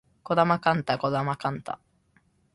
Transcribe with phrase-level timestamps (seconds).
[0.23, 1.77] 児玉幹太児玉幹太